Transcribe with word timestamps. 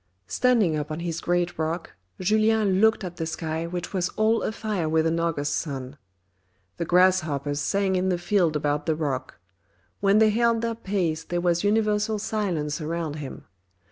Standing 0.25 0.75
up 0.75 0.89
on 0.89 1.01
his 1.01 1.21
great 1.21 1.59
rock, 1.59 1.91
Julien 2.19 2.81
looked 2.81 3.03
at 3.03 3.17
the 3.17 3.27
sky 3.27 3.67
which 3.67 3.93
was 3.93 4.09
all 4.17 4.41
afire 4.41 4.89
with 4.89 5.05
an 5.05 5.19
August 5.19 5.55
sun. 5.55 5.95
The 6.77 6.85
grasshoppers 6.85 7.59
sang 7.61 7.95
in 7.95 8.09
the 8.09 8.17
field 8.17 8.55
about 8.55 8.87
the 8.87 8.95
rock; 8.95 9.37
when 9.99 10.17
they 10.17 10.31
held 10.31 10.63
their 10.63 10.73
peace 10.73 11.23
there 11.23 11.39
was 11.39 11.63
universal 11.63 12.17
silence 12.17 12.81
around 12.81 13.17
him. 13.17 13.45